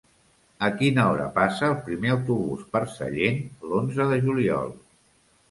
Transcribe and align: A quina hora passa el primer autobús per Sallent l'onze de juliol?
A 0.67 0.69
quina 0.77 1.03
hora 1.09 1.27
passa 1.35 1.67
el 1.67 1.75
primer 1.89 2.13
autobús 2.13 2.65
per 2.73 2.83
Sallent 2.95 3.39
l'onze 3.69 4.09
de 4.15 4.21
juliol? 4.27 4.75